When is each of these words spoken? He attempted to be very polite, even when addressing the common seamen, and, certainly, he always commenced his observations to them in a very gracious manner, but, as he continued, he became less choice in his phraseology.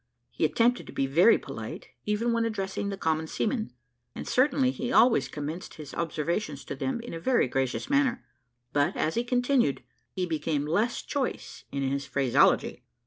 He 0.31 0.45
attempted 0.45 0.87
to 0.87 0.93
be 0.93 1.05
very 1.05 1.37
polite, 1.37 1.89
even 2.07 2.33
when 2.33 2.43
addressing 2.43 2.89
the 2.89 2.97
common 2.97 3.27
seamen, 3.27 3.71
and, 4.15 4.27
certainly, 4.27 4.71
he 4.71 4.91
always 4.91 5.27
commenced 5.27 5.75
his 5.75 5.93
observations 5.93 6.65
to 6.65 6.75
them 6.75 7.01
in 7.01 7.13
a 7.13 7.19
very 7.19 7.47
gracious 7.47 7.87
manner, 7.87 8.25
but, 8.73 8.95
as 8.97 9.13
he 9.13 9.23
continued, 9.23 9.83
he 10.11 10.25
became 10.25 10.65
less 10.65 11.03
choice 11.03 11.65
in 11.71 11.83
his 11.87 12.07
phraseology. 12.07 12.81